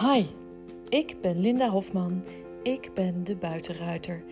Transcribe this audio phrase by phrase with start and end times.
[0.00, 0.26] Hi,
[0.88, 2.24] ik ben Linda Hofman.
[2.62, 4.24] Ik ben de buitenruiter.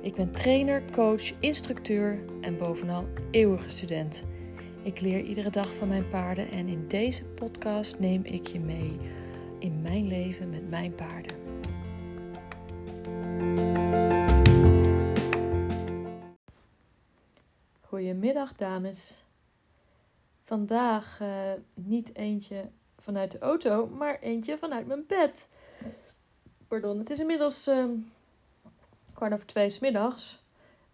[0.00, 4.24] Ik ben trainer, coach, instructeur en bovenal eeuwige student.
[4.82, 8.96] Ik leer iedere dag van mijn paarden en in deze podcast neem ik je mee
[9.58, 11.36] in mijn leven met mijn paarden.
[17.80, 19.24] Goedemiddag dames.
[20.42, 22.70] Vandaag uh, niet eentje
[23.02, 25.48] vanuit de auto, maar eentje vanuit mijn bed.
[26.68, 27.84] Pardon, het is inmiddels uh,
[29.14, 30.40] kwart over twee s middags.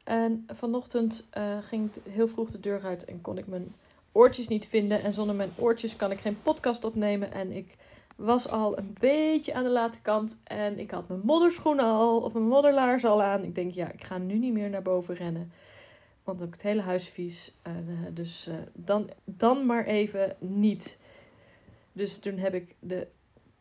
[0.04, 3.74] En vanochtend uh, ging ik heel vroeg de deur uit en kon ik mijn
[4.12, 5.02] oortjes niet vinden.
[5.02, 7.32] En zonder mijn oortjes kan ik geen podcast opnemen.
[7.32, 7.76] En ik
[8.16, 10.40] was al een beetje aan de late kant.
[10.44, 13.44] En ik had mijn modderschoenen al, of mijn modderlaars al aan.
[13.44, 15.52] Ik denk, ja, ik ga nu niet meer naar boven rennen.
[16.24, 17.54] Want heb ik het hele huis vies.
[17.62, 20.98] En, uh, dus uh, dan, dan maar even niet.
[21.98, 23.06] Dus toen heb ik de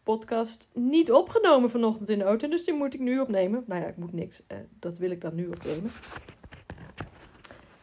[0.03, 2.47] podcast niet opgenomen vanochtend in de auto.
[2.47, 3.63] Dus die moet ik nu opnemen.
[3.67, 4.41] Nou ja, ik moet niks.
[4.47, 5.91] Uh, dat wil ik dan nu opnemen.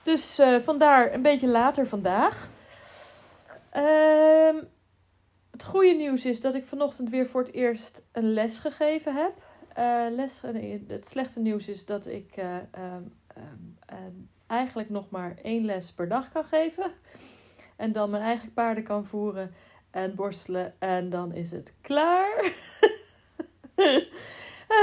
[0.03, 2.49] Dus vandaar een beetje later vandaag.
[3.71, 4.57] Ehm,
[5.51, 9.33] het goede nieuws is dat ik vanochtend weer voor het eerst een les gegeven heb.
[10.13, 13.13] les, nee, het slechte nieuws is dat ik um,
[13.93, 16.93] um, eigenlijk nog maar één les per dag kan geven.
[17.77, 19.55] En dan mijn eigen paarden kan voeren
[19.95, 20.75] en borstelen.
[20.79, 22.53] En dan is het klaar.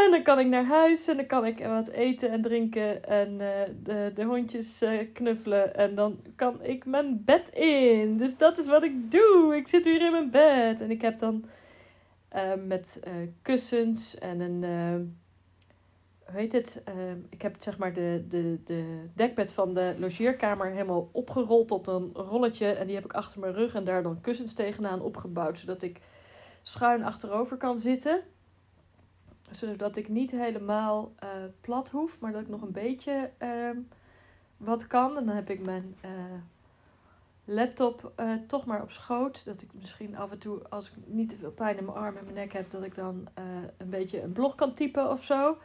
[0.02, 3.06] en dan kan ik naar huis en dan kan ik wat eten en drinken.
[3.06, 3.50] En uh,
[3.84, 5.76] de, de hondjes uh, knuffelen.
[5.76, 8.18] En dan kan ik mijn bed in.
[8.18, 9.56] Dus dat is wat ik doe.
[9.56, 10.82] Ik zit hier in mijn bed.
[10.82, 11.46] En ik heb dan
[12.36, 13.00] uh, met
[13.42, 14.64] kussens en een
[16.32, 16.84] hoe heet het?
[16.90, 21.88] Uh, ik heb zeg maar de, de, de dekbed van de logeerkamer helemaal opgerold tot
[21.88, 22.72] een rolletje.
[22.72, 25.60] En die heb ik achter mijn rug en daar dan kussens tegenaan opgebouwd.
[25.60, 26.00] Zodat ik
[26.62, 28.22] schuin achterover kan zitten.
[29.52, 31.30] Zodat ik niet helemaal uh,
[31.62, 33.70] plat hoef, maar dat ik nog een beetje uh,
[34.58, 35.18] wat kan.
[35.18, 36.12] En dan heb ik mijn eh,
[37.46, 39.46] laptop uh, toch maar op schoot.
[39.46, 42.18] Dat ik misschien af en toe, als ik niet te veel pijn in mijn arm
[42.18, 43.28] en mijn nek heb, dat ik dan
[43.78, 45.58] een beetje een blog kan typen of zo.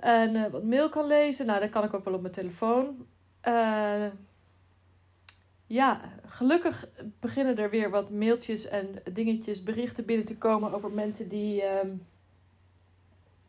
[0.00, 1.46] En uh, wat mail kan lezen.
[1.46, 3.06] Nou, dat kan ik ook wel op mijn telefoon.
[3.48, 4.06] Uh,
[5.66, 6.88] ja, gelukkig
[7.20, 12.06] beginnen er weer wat mailtjes en dingetjes, berichten binnen te komen over mensen die um,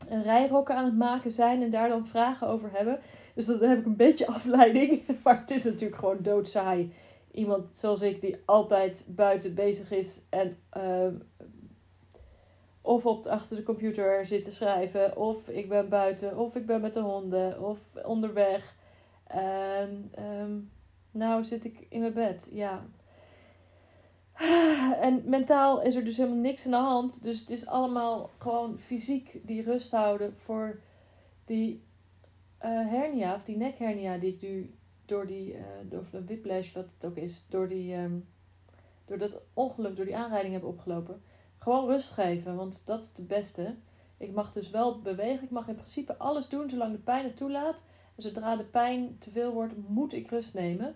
[0.09, 3.00] een rijrokken aan het maken zijn en daar dan vragen over hebben.
[3.36, 5.02] Dus dan heb ik een beetje afleiding.
[5.24, 6.94] Maar het is natuurlijk gewoon doodsaai.
[7.31, 11.08] Iemand zoals ik die altijd buiten bezig is en uh,
[12.85, 15.17] of op, achter de computer zitten schrijven.
[15.17, 16.38] Of ik ben buiten.
[16.38, 17.61] Of ik ben met de honden.
[17.61, 18.75] Of onderweg.
[19.27, 20.71] En um,
[21.11, 22.49] nou zit ik in mijn bed.
[22.51, 22.85] Ja.
[25.01, 27.23] En mentaal is er dus helemaal niks aan de hand.
[27.23, 30.79] Dus het is allemaal gewoon fysiek die rust houden voor
[31.45, 31.83] die
[32.65, 33.35] uh, hernia.
[33.35, 34.73] Of die nekhernia die ik nu
[35.05, 37.45] door die, uh, door de whiplash wat het ook is.
[37.50, 38.27] Door die, um,
[39.05, 41.21] door dat ongeluk, door die aanrijding heb opgelopen
[41.63, 43.75] gewoon rust geven, want dat is het beste.
[44.18, 45.44] Ik mag dus wel bewegen.
[45.44, 47.84] Ik mag in principe alles doen zolang de pijn het toelaat.
[48.16, 50.96] En zodra de pijn te veel wordt, moet ik rust nemen.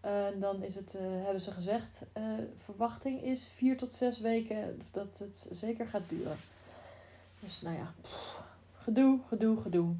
[0.00, 2.22] En dan is het, uh, hebben ze gezegd, uh,
[2.64, 6.36] verwachting is vier tot zes weken dat het zeker gaat duren.
[7.40, 7.92] Dus nou ja,
[8.78, 9.94] gedoe, gedoe, gedoe.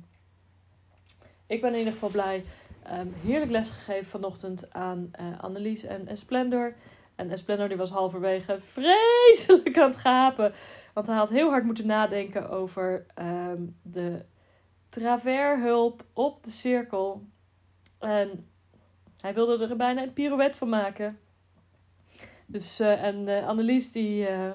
[1.47, 2.44] Ik ben in ieder geval blij.
[2.93, 6.75] Um, heerlijk lesgegeven vanochtend aan uh, Annelies en, en Splendor.
[7.16, 10.53] En Esplendor die was halverwege vreselijk aan het gapen.
[10.94, 14.25] Want hij had heel hard moeten nadenken over um, de
[14.88, 17.22] travershulp op de cirkel.
[17.99, 18.49] En
[19.21, 21.19] hij wilde er bijna een pirouette van maken.
[22.47, 24.50] Dus, uh, en uh, Annelies die uh,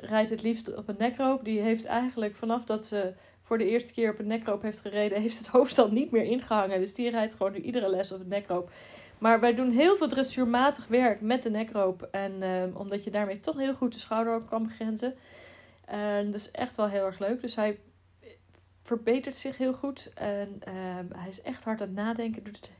[0.00, 1.44] rijdt het liefst op een nekroop.
[1.44, 5.20] Die heeft eigenlijk vanaf dat ze voor de eerste keer op een nekroop heeft gereden...
[5.22, 6.80] heeft het hoofdstel niet meer ingehangen.
[6.80, 8.70] Dus die rijdt gewoon nu iedere les op een nekroop.
[9.18, 12.02] Maar wij doen heel veel dressuurmatig werk met de nekroop.
[12.02, 15.14] En uh, omdat je daarmee toch heel goed de schouder op kan begrenzen.
[15.84, 17.40] En dat is echt wel heel erg leuk.
[17.40, 17.78] Dus hij
[18.82, 20.12] verbetert zich heel goed.
[20.14, 20.74] En uh,
[21.16, 22.44] hij is echt hard aan het nadenken.
[22.44, 22.72] Het,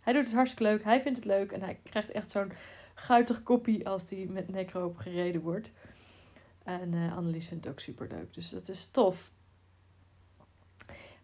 [0.00, 0.84] hij doet het hartstikke leuk.
[0.84, 1.52] Hij vindt het leuk.
[1.52, 2.52] En hij krijgt echt zo'n
[2.94, 5.72] guitig koppie als hij met nekroop gereden wordt.
[6.64, 8.34] En uh, Annelies vindt het ook super leuk.
[8.34, 9.32] Dus dat is tof.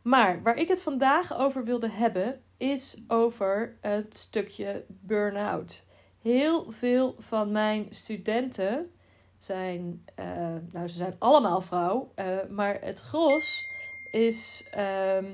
[0.02, 5.84] Maar waar ik het vandaag over wilde hebben, is over het stukje burn-out.
[6.20, 8.90] Heel veel van mijn studenten
[9.38, 10.26] zijn, uh,
[10.72, 13.64] nou ze zijn allemaal vrouw, uh, maar het gros
[14.10, 15.24] is, uh,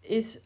[0.00, 0.40] is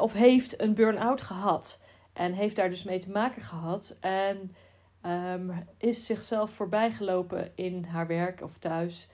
[0.00, 1.82] of heeft een burn-out gehad.
[2.12, 3.98] En heeft daar dus mee te maken gehad.
[4.00, 4.54] En
[5.00, 9.08] ehm, is zichzelf voorbijgelopen in haar werk of thuis.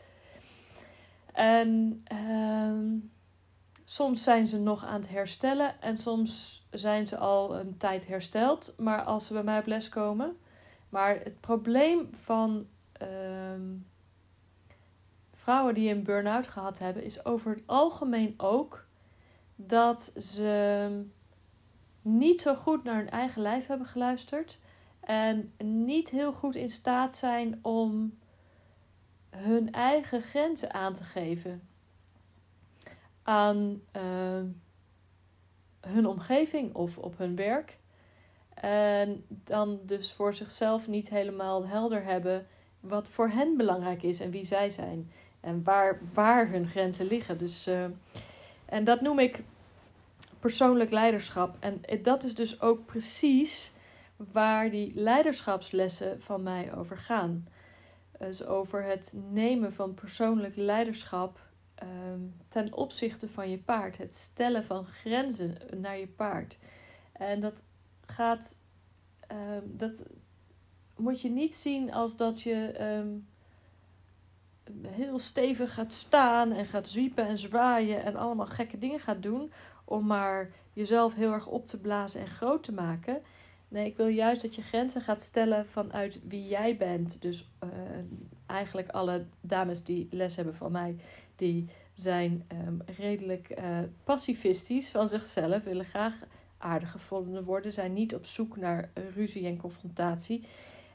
[1.32, 2.96] En ehm,
[3.84, 8.74] soms zijn ze nog aan het herstellen en soms zijn ze al een tijd hersteld.
[8.78, 10.36] Maar als ze bij mij op les komen.
[10.88, 13.76] Maar het probleem van ehm,
[15.32, 18.86] vrouwen die een burn-out gehad hebben, is over het algemeen ook
[19.56, 21.02] dat ze
[22.02, 24.60] niet zo goed naar hun eigen lijf hebben geluisterd.
[25.00, 28.18] En niet heel goed in staat zijn om
[29.30, 31.68] hun eigen grenzen aan te geven
[33.24, 34.02] aan uh,
[35.80, 37.78] hun omgeving of op hun werk.
[38.54, 42.46] En dan dus voor zichzelf niet helemaal helder hebben
[42.80, 45.10] wat voor hen belangrijk is en wie zij zijn.
[45.40, 47.38] En waar, waar hun grenzen liggen.
[47.38, 47.84] Dus, uh,
[48.64, 49.42] en dat noem ik
[50.40, 51.56] persoonlijk leiderschap.
[51.60, 53.72] En dat is dus ook precies
[54.16, 57.48] waar die leiderschapslessen van mij over gaan.
[58.18, 61.38] Dus over het nemen van persoonlijk leiderschap
[61.74, 63.98] Ehm, ten opzichte van je paard.
[63.98, 66.58] Het stellen van grenzen naar je paard.
[67.12, 67.62] En dat
[68.06, 68.62] gaat.
[69.26, 70.02] Ehm, dat
[70.96, 73.08] moet je niet zien als dat je ehm,
[74.86, 79.52] heel stevig gaat staan en gaat zwiepen en zwaaien en allemaal gekke dingen gaat doen.
[79.84, 83.22] Om maar jezelf heel erg op te blazen en groot te maken.
[83.68, 87.22] Nee, ik wil juist dat je grenzen gaat stellen vanuit wie jij bent.
[87.22, 87.70] Dus uh,
[88.46, 90.96] eigenlijk alle dames die les hebben van mij,
[91.36, 96.14] die zijn um, redelijk uh, pacifistisch van zichzelf, willen graag
[96.58, 100.46] aardig gevonden worden, zijn niet op zoek naar ruzie en confrontatie.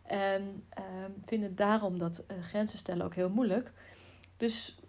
[0.04, 0.42] En
[0.78, 3.72] um, vinden daarom dat uh, grenzen stellen ook heel moeilijk.
[4.38, 4.80] Dus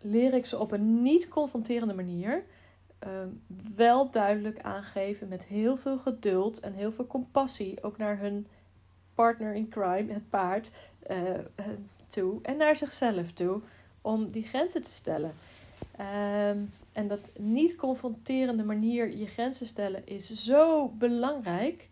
[0.00, 2.44] leer ik ze op een niet confronterende manier
[3.06, 3.42] um,
[3.76, 8.46] wel duidelijk aangeven met heel veel geduld en heel veel compassie ook naar hun
[9.14, 10.70] partner in crime, het paard,
[11.10, 11.16] uh,
[12.08, 13.60] toe en naar zichzelf toe
[14.04, 15.34] om die grenzen te stellen.
[16.00, 21.88] Um, en dat niet confronterende manier je grenzen stellen is zo belangrijk.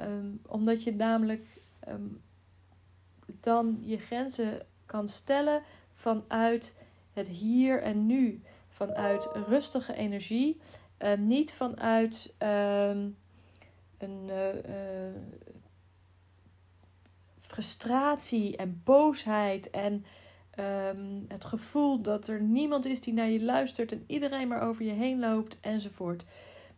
[0.00, 1.46] Um, omdat je namelijk
[1.88, 2.20] um,
[3.26, 5.62] dan je grenzen kan stellen
[5.94, 6.74] vanuit
[7.12, 8.42] het hier en nu.
[8.68, 10.60] Vanuit rustige energie.
[10.98, 13.16] Uh, niet vanuit een
[14.00, 15.14] uh, uh,
[17.40, 20.04] frustratie en boosheid en
[20.58, 24.84] Um, het gevoel dat er niemand is die naar je luistert en iedereen maar over
[24.84, 26.24] je heen loopt enzovoort.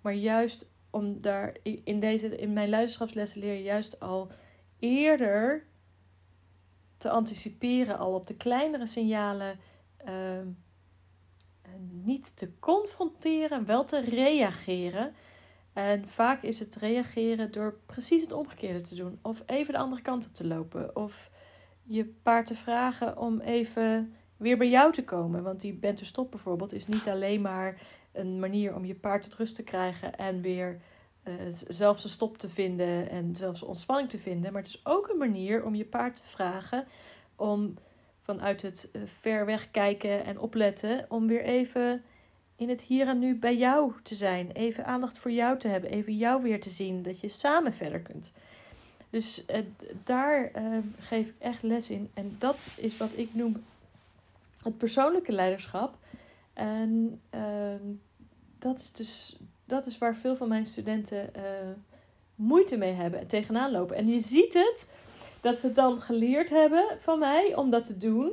[0.00, 4.30] Maar juist om daar in, deze, in mijn luisterschapslessen leer je juist al
[4.78, 5.66] eerder
[6.96, 9.58] te anticiperen, al op de kleinere signalen.
[10.08, 10.64] Um,
[11.88, 15.14] niet te confronteren, wel te reageren.
[15.72, 19.18] En vaak is het reageren door precies het omgekeerde te doen.
[19.22, 20.96] Of even de andere kant op te lopen.
[20.96, 21.30] Of
[21.86, 25.42] je paard te vragen om even weer bij jou te komen.
[25.42, 27.80] Want die bent stop bijvoorbeeld is niet alleen maar
[28.12, 30.80] een manier om je paard tot rust te krijgen en weer
[31.24, 31.34] uh,
[31.68, 34.52] zelf zijn stop te vinden en zelfs ontspanning te vinden.
[34.52, 36.84] Maar het is ook een manier om je paard te vragen
[37.36, 37.74] om
[38.22, 42.02] vanuit het uh, ver weg kijken en opletten, om weer even
[42.56, 44.50] in het hier en nu bij jou te zijn.
[44.50, 48.00] Even aandacht voor jou te hebben, even jou weer te zien, dat je samen verder
[48.00, 48.32] kunt.
[49.10, 49.58] Dus uh,
[50.04, 52.10] daar uh, geef ik echt les in.
[52.14, 53.64] En dat is wat ik noem
[54.62, 55.94] het persoonlijke leiderschap.
[56.52, 57.40] En uh,
[58.58, 61.42] dat is dus dat is waar veel van mijn studenten eh,
[62.34, 63.96] moeite mee hebben en tegenaan lopen.
[63.96, 64.88] En je ziet het
[65.40, 68.32] dat ze het dan geleerd hebben van mij om dat te doen.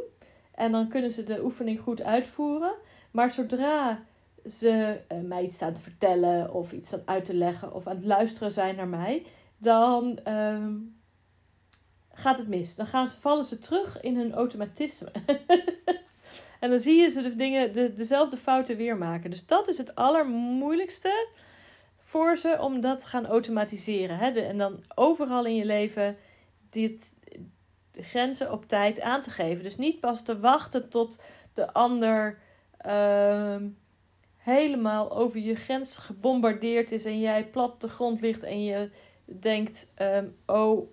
[0.56, 2.74] En dan kunnen ze de oefening goed uitvoeren.
[3.12, 4.04] Maar zodra
[4.46, 8.06] ze mij iets staan te vertellen of iets staan uit te leggen of aan het
[8.06, 9.26] luisteren zijn naar mij,
[9.64, 11.02] dan um,
[12.14, 12.76] gaat het mis.
[12.76, 15.12] Dan gaan ze, vallen ze terug in hun automatisme.
[16.60, 19.30] en dan zie je ze de dingen, de, dezelfde fouten weer maken.
[19.30, 21.28] Dus dat is het allermoeilijkste
[21.98, 24.18] voor ze om dat te gaan automatiseren.
[24.18, 24.30] Hè?
[24.30, 26.18] en dan overal in je leven
[26.70, 27.14] dit,
[27.94, 29.64] grenzen op tijd aan te geven.
[29.64, 31.22] Dus niet pas te wachten tot
[31.54, 32.40] de ander
[32.86, 33.56] uh,
[34.38, 38.90] helemaal over je grens gebombardeerd is en jij plat op de grond ligt en je
[39.26, 40.90] denkt: um, oh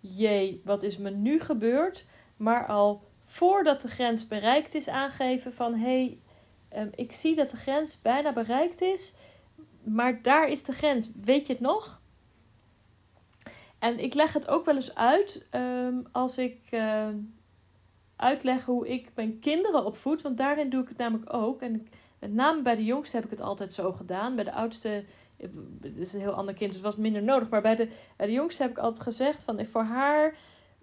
[0.00, 2.06] jee, wat is me nu gebeurd?
[2.36, 6.18] Maar al voordat de grens bereikt is, aangeven van hé,
[6.70, 9.14] hey, um, ik zie dat de grens bijna bereikt is,
[9.82, 11.10] maar daar is de grens.
[11.22, 12.00] Weet je het nog?
[13.78, 16.58] En ik leg het ook wel eens uit um, als ik
[18.16, 21.62] uitleg hoe ik mijn kinderen opvoed, want daarin doe ik het namelijk ook.
[21.62, 21.88] En
[22.18, 24.34] met name bij de jongste heb ik het altijd zo gedaan.
[24.34, 25.04] Bij de oudste,
[25.80, 27.48] het is een heel ander kind, dus was het minder nodig.
[27.48, 30.36] Maar bij de, de jongste heb ik altijd gezegd van voor haar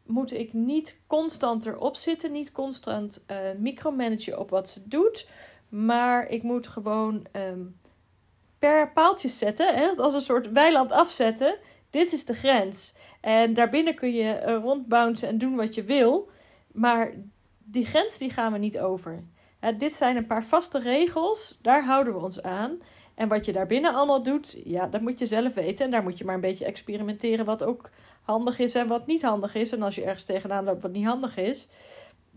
[0.06, 5.28] moet ik niet constant erop zitten, niet constant uh, micromanagen op wat ze doet.
[5.70, 7.62] Maar ik moet gewoon ehm,
[8.60, 11.58] per paaltjes zetten, hè, als een soort weiland afzetten.
[11.90, 12.94] Dit is de grens.
[13.22, 16.30] En daarbinnen kun je uh, rondbouncen en doen wat je wil.
[16.72, 17.14] Maar
[17.58, 19.24] die grens die gaan we niet over.
[19.78, 22.82] dit zijn een paar vaste regels, daar houden we ons aan.
[23.22, 25.86] En wat je daarbinnen allemaal doet, ja, dat moet je zelf weten.
[25.86, 27.90] En daar moet je maar een beetje experimenteren wat ook
[28.22, 29.72] handig is en wat niet handig is.
[29.72, 31.68] En als je ergens tegenaan loopt wat niet handig is,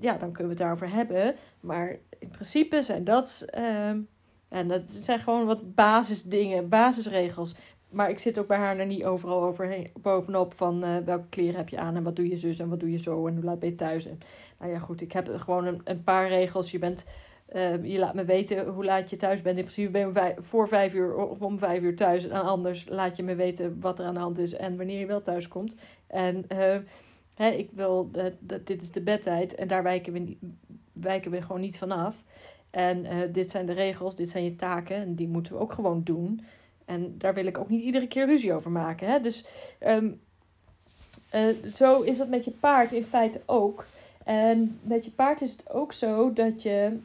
[0.01, 1.35] ja, dan kunnen we het daarover hebben.
[1.61, 3.89] Maar in principe zijn dat, uh,
[4.49, 7.57] en dat zijn gewoon wat basisdingen, basisregels.
[7.91, 11.57] Maar ik zit ook bij haar er niet overal overheen, bovenop van uh, welke kleren
[11.57, 13.45] heb je aan en wat doe je zus en wat doe je zo en hoe
[13.45, 14.07] laat ben je thuis.
[14.07, 14.19] En,
[14.59, 16.71] nou ja, goed, ik heb gewoon een paar regels.
[16.71, 17.07] Je bent
[17.55, 19.57] uh, je laat me weten hoe laat je thuis bent.
[19.59, 22.29] In principe ben je voor vijf uur of om vijf uur thuis.
[22.29, 25.07] En anders laat je me weten wat er aan de hand is en wanneer je
[25.07, 25.75] wel thuis komt.
[26.07, 26.45] En
[27.35, 30.37] hè, ik wil, dat dit is de bedtijd en daar wijken we,
[30.93, 32.17] wijken we gewoon niet vanaf.
[32.71, 35.73] En uh, dit zijn de regels, dit zijn je taken en die moeten we ook
[35.73, 36.41] gewoon doen.
[36.85, 39.09] En daar wil ik ook niet iedere keer ruzie over maken.
[39.09, 39.21] Hè?
[39.21, 39.45] Dus
[39.87, 40.21] um,
[41.75, 43.87] zo is dat met je paard in feite ook.
[44.25, 46.99] En met je paard is het ook zo dat je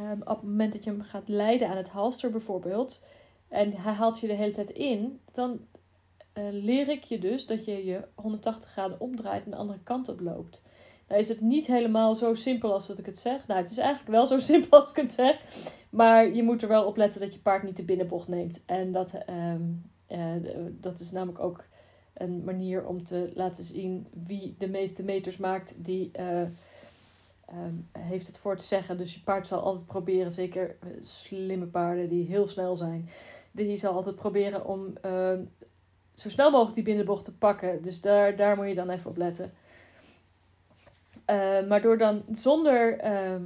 [0.00, 3.04] Um, op het moment dat je hem gaat leiden aan het halster bijvoorbeeld,
[3.48, 5.60] en hij haalt je de hele tijd in, dan
[6.34, 10.08] uh, leer ik je dus dat je je 180 graden omdraait en de andere kant
[10.08, 10.62] op loopt.
[11.08, 13.46] Nou is het niet helemaal zo simpel als dat ik het zeg.
[13.46, 15.40] Nou, het is eigenlijk wel zo simpel als ik het zeg.
[15.90, 18.62] Maar je moet er wel op letten dat je paard niet de binnenbocht neemt.
[18.66, 20.32] En dat, um, uh,
[20.70, 21.64] dat is namelijk ook
[22.14, 26.10] een manier om te laten zien wie de meeste meters maakt die...
[26.20, 26.42] Uh,
[27.52, 28.96] um, heeft het voor te zeggen.
[28.96, 33.08] Dus je paard zal altijd proberen, zeker eh, slimme paarden die heel snel zijn,
[33.50, 35.32] die zal altijd proberen om uh,
[36.14, 37.82] zo snel mogelijk die binnenbocht te pakken.
[37.82, 39.52] Dus daar, daar moet je dan even op letten.
[41.30, 43.42] Uh, maar door dan zonder ehm,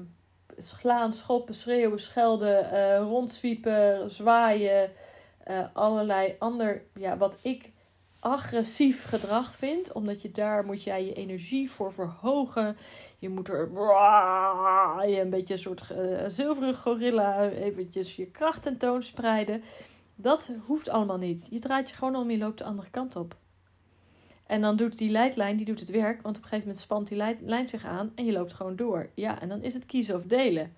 [0.57, 4.91] slaan, schoppen, schreeuwen, schelden, uh, rondzwiepen, zwaaien,
[5.73, 7.73] allerlei ander, ja, wat ik
[8.23, 9.93] agressief gedrag vind.
[9.93, 12.77] Omdat je daar moet jij je energie voor verhogen.
[13.19, 13.71] Je moet er
[15.09, 19.63] je een beetje een soort uh, zilveren gorilla eventjes je kracht tentoonspreiden.
[20.15, 21.47] Dat hoeft allemaal niet.
[21.51, 23.37] Je draait je gewoon om, je loopt de andere kant op.
[24.47, 26.23] En dan doet die leidlijn, die doet het werk.
[26.23, 29.09] Want op een gegeven moment spant die lijn zich aan en je loopt gewoon door.
[29.15, 30.75] Ja, en dan is het kiezen of delen.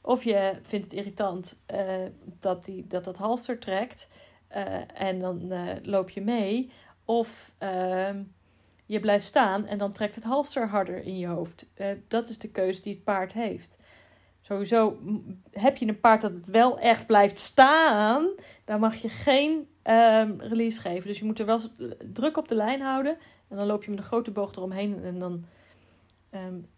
[0.00, 1.80] Of je vindt het irritant uh,
[2.40, 4.08] dat, die, dat dat halster trekt.
[4.56, 6.70] Uh, en dan uh, loop je mee.
[7.04, 8.22] Of ehm,
[8.86, 11.66] je blijft staan en dan trekt het halster harder in je hoofd.
[11.76, 13.78] Uh, dat is de keuze die het paard heeft.
[14.40, 14.98] Sowieso
[15.50, 18.28] heb je een paard dat wel echt blijft staan,
[18.64, 21.06] dan mag je geen um, release geven.
[21.06, 21.60] Dus je moet er wel
[22.12, 23.16] druk op de lijn houden.
[23.48, 25.44] En dan loop je met een grote boog eromheen en dan
[26.30, 26.68] um,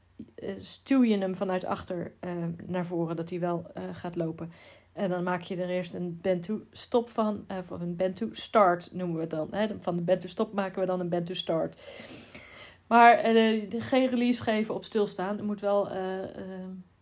[0.58, 2.12] stuw je hem vanuit achter
[2.66, 4.52] naar voren, dat hij wel gaat lopen.
[4.98, 9.16] En dan maak je er eerst een bend stop van, of een bend start noemen
[9.16, 9.48] we het dan.
[9.50, 9.66] Hè?
[9.80, 11.80] Van de bend stop maken we dan een bend start.
[12.86, 15.36] Maar uh, geen release geven op stilstaan.
[15.36, 16.24] Het moet wel, uh, uh,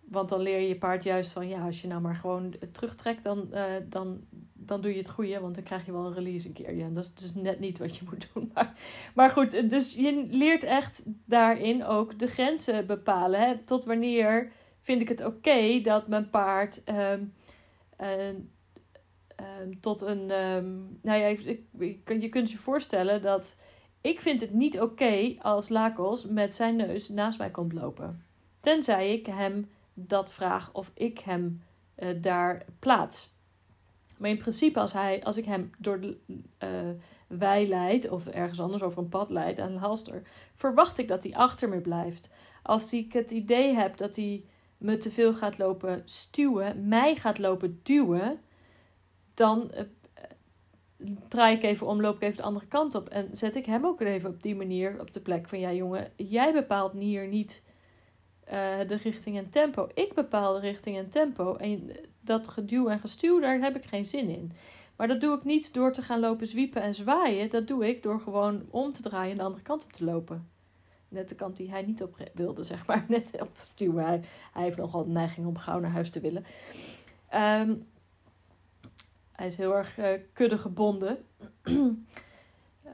[0.04, 3.22] want dan leer je je paard juist van, ja, als je nou maar gewoon terugtrekt,
[3.22, 3.48] dan,
[3.88, 4.20] dan,
[4.52, 6.74] dan doe je het goede, want dan krijg je wel een release een keer.
[6.74, 8.50] Ja, dat is dus net niet wat je moet doen.
[8.54, 8.72] Maar,
[9.14, 13.40] maar goed, dus je leert echt daarin ook de grenzen bepalen.
[13.40, 13.58] Hè?
[13.58, 16.84] Tot wanneer vind ik het oké dat mijn paard.
[16.84, 17.20] Ehm,
[18.00, 20.30] um, tot een.
[20.30, 21.62] Um, nou ja, ik,
[22.20, 23.60] je kunt je voorstellen dat.
[24.00, 28.24] Ik vind het niet oké als Lakos met zijn neus naast mij komt lopen.
[28.60, 31.62] Tenzij ik hem dat vraag of ik hem
[31.98, 33.34] uh, daar plaats.
[34.18, 36.68] Maar in principe, als, hij, als ik hem door de uh,
[37.26, 40.22] wei leid of ergens anders over een pad leid aan een halster,
[40.54, 42.28] verwacht ik dat hij achter me blijft.
[42.62, 44.44] Als ik het idee heb dat hij
[44.78, 48.40] me te veel gaat lopen stuwen, mij gaat lopen duwen,
[49.34, 49.80] dan uh,
[51.28, 53.08] draai ik even om, loop ik even de andere kant op.
[53.08, 56.12] En zet ik hem ook even op die manier op de plek van: ja, jongen,
[56.16, 57.62] jij bepaalt hier niet
[58.44, 58.52] uh,
[58.86, 59.88] de richting en tempo.
[59.94, 61.56] Ik bepaal de richting en tempo.
[61.56, 61.90] En
[62.20, 64.52] dat geduw en gestuw, daar heb ik geen zin in.
[64.96, 67.50] Maar dat doe ik niet door te gaan lopen zwiepen en zwaaien.
[67.50, 70.50] Dat doe ik door gewoon om te draaien en de andere kant op te lopen.
[71.08, 73.04] Net de kant die hij niet op wilde, zeg maar.
[73.08, 74.04] Net op te stuwen.
[74.04, 74.20] Hij,
[74.52, 76.44] hij heeft nogal de neiging om gauw naar huis te willen.
[77.34, 77.86] Um,
[79.32, 81.18] hij is heel erg uh, kudde gebonden.
[81.62, 82.06] um,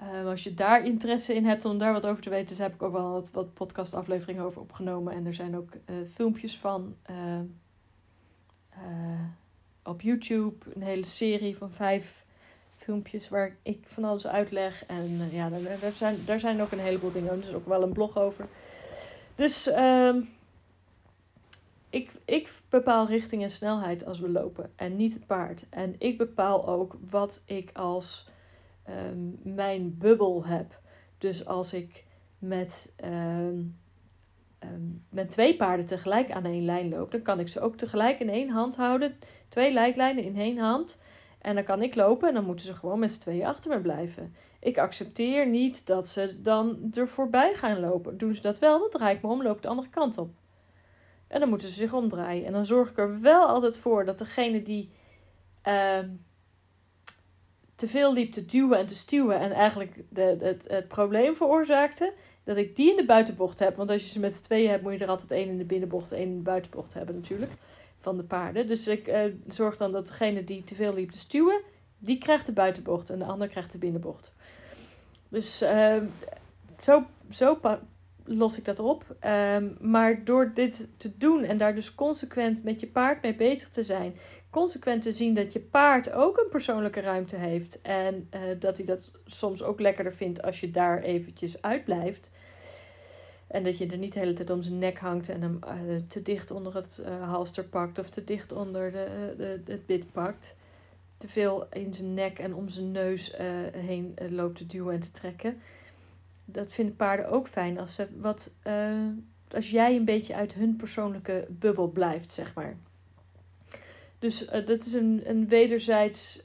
[0.26, 2.82] als je daar interesse in hebt om daar wat over te weten, dus heb ik
[2.82, 5.12] ook wel wat, wat podcastafleveringen over opgenomen.
[5.12, 6.96] En er zijn ook uh, filmpjes van.
[7.10, 7.40] Uh,
[9.84, 12.21] op YouTube een hele serie van vijf
[12.82, 14.86] filmpjes waar ik van alles uitleg.
[14.86, 17.30] En ja, daar, zijn, daar zijn ook een heleboel dingen.
[17.30, 18.48] Er is ook wel een blog over.
[19.34, 20.20] Dus ehm,
[21.90, 25.66] ik, ik bepaal richting en snelheid als we lopen en niet het paard.
[25.70, 28.28] En ik bepaal ook wat ik als
[28.82, 30.80] ehm, mijn bubbel heb.
[31.18, 32.04] Dus als ik
[32.38, 33.60] met, ehm,
[35.10, 38.28] met twee paarden tegelijk aan één lijn loop, dan kan ik ze ook tegelijk in
[38.28, 39.16] één hand houden.
[39.48, 40.98] Twee lijklijnen in één hand.
[41.42, 43.80] En dan kan ik lopen en dan moeten ze gewoon met z'n tweeën achter me
[43.80, 44.34] blijven.
[44.60, 48.18] Ik accepteer niet dat ze dan er voorbij gaan lopen.
[48.18, 50.30] Doen ze dat wel, dan draai ik me om, loop de andere kant op.
[51.26, 52.46] En dan moeten ze zich omdraaien.
[52.46, 54.90] En dan zorg ik er wel altijd voor dat degene die
[55.68, 55.98] uh,
[57.74, 62.12] te veel liep te duwen en te stuwen en eigenlijk de, het, het probleem veroorzaakte,
[62.44, 63.76] dat ik die in de buitenbocht heb.
[63.76, 65.64] Want als je ze met z'n tweeën hebt, moet je er altijd één in de
[65.64, 67.52] binnenbocht en één in de buitenbocht hebben natuurlijk.
[68.02, 68.66] Van de paarden.
[68.66, 71.60] Dus ik uh, zorg dan dat degene die te veel liep te stuwen,
[71.98, 74.34] die krijgt de buitenbocht en de ander krijgt de binnenbocht.
[75.28, 75.96] Dus uh,
[76.78, 77.58] zo, zo
[78.24, 79.16] los ik dat op.
[79.24, 83.68] Um, maar door dit te doen en daar dus consequent met je paard mee bezig
[83.68, 84.14] te zijn,
[84.50, 88.86] consequent te zien dat je paard ook een persoonlijke ruimte heeft en uh, dat hij
[88.86, 92.32] dat soms ook lekkerder vindt als je daar eventjes uitblijft.
[93.52, 95.96] En dat je er niet de hele tijd om zijn nek hangt en hem uh,
[96.08, 100.12] te dicht onder het uh, halster pakt of te dicht onder de, de, het bit
[100.12, 100.56] pakt.
[101.16, 103.36] Te veel in zijn nek en om zijn neus
[103.72, 105.60] heen loopt te duwen en te trekken
[106.44, 108.52] dat vinden paarden ook fijn als, ze wat,
[109.50, 112.76] als jij een beetje uit hun persoonlijke bubbel blijft, zeg maar.
[114.18, 116.44] Dus dat is een, een wederzijds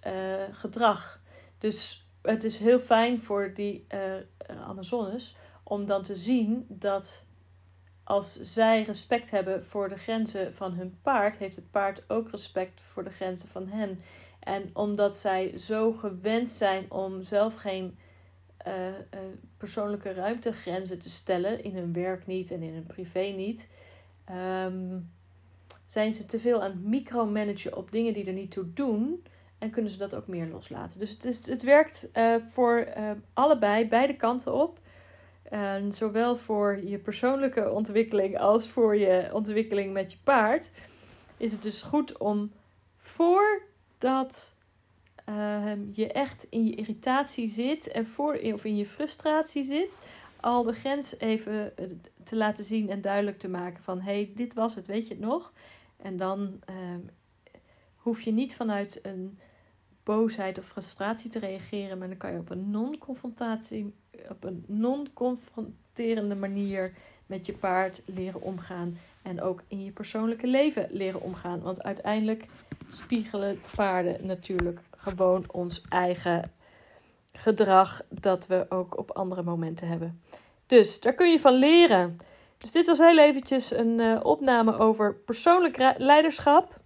[0.51, 1.21] gedrag.
[1.57, 3.85] Dus het is heel fijn voor die
[4.67, 5.35] Amazones
[5.67, 7.25] om dan te zien dat
[8.03, 12.81] als zij respect hebben voor de grenzen van hun paard, heeft het paard ook respect
[12.81, 13.99] voor de grenzen van hen.
[14.39, 17.97] En omdat zij zo gewend zijn om zelf geen
[18.67, 18.93] uh, uh,
[19.57, 23.69] persoonlijke ruimtegrenzen te stellen, in hun werk niet en in hun privé niet,
[24.65, 25.11] um,
[25.85, 29.23] zijn ze te veel aan het micromanagen op dingen die er niet toe doen
[29.57, 30.99] en kunnen ze dat ook meer loslaten.
[30.99, 32.87] Dus het, is, het werkt uh, voor
[33.33, 34.79] allebei, beide kanten op.
[35.49, 40.71] En zowel voor je persoonlijke ontwikkeling als voor je ontwikkeling met je paard
[41.37, 42.51] is het dus goed om
[42.97, 44.55] voordat
[45.27, 50.07] Ehm, je echt in je irritatie zit en voor, of in je frustratie zit,
[50.39, 51.85] al de grens even eh,
[52.23, 55.13] te laten zien en duidelijk te maken van hé, hey, dit was het, weet je
[55.13, 55.53] het nog?
[55.97, 56.75] En dan uh,
[57.95, 59.39] hoef je niet vanuit een
[60.07, 63.93] boosheid of frustratie te reageren, maar dan kan je op een non-confrontatie,
[64.29, 66.93] op een non-confronterende manier
[67.25, 71.61] met je paard leren omgaan en ook in je persoonlijke leven leren omgaan.
[71.61, 72.45] Want uiteindelijk
[72.89, 76.51] spiegelen paarden natuurlijk gewoon ons eigen
[77.31, 80.21] gedrag dat we ook op andere momenten hebben.
[80.65, 82.17] Dus daar kun je van leren.
[82.57, 86.85] Dus dit was heel eventjes een uh, opname over persoonlijk leiderschap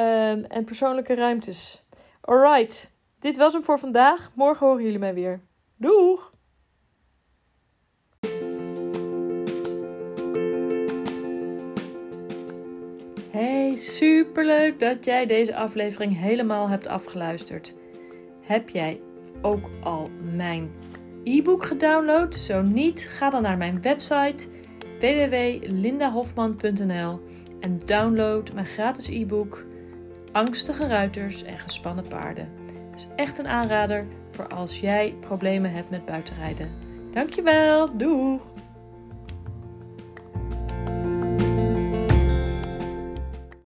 [0.00, 1.82] um, en persoonlijke ruimtes.
[2.20, 4.30] Alright, dit was hem voor vandaag.
[4.34, 5.40] Morgen horen jullie mij weer.
[5.76, 6.30] Doeg!
[13.30, 17.74] Hey, superleuk dat jij deze aflevering helemaal hebt afgeluisterd.
[18.40, 19.00] Heb jij
[19.42, 20.70] ook al mijn
[21.24, 22.34] e-book gedownload?
[22.34, 24.48] Zo niet, ga dan naar mijn website
[25.00, 27.20] www.lindahofman.nl
[27.60, 29.66] en download mijn gratis e-book
[30.32, 32.48] Angstige ruiters en gespannen paarden.
[32.94, 36.70] Is echt een aanrader voor als jij problemen hebt met buitenrijden.
[37.10, 38.57] Dankjewel, doeg!